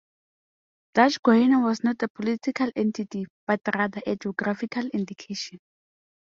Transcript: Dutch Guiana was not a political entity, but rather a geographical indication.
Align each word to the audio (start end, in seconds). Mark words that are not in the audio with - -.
Dutch 0.95 1.21
Guiana 1.21 1.59
was 1.59 1.83
not 1.83 2.01
a 2.01 2.07
political 2.07 2.71
entity, 2.75 3.27
but 3.45 3.61
rather 3.75 4.01
a 4.07 4.15
geographical 4.15 4.87
indication. 4.87 5.59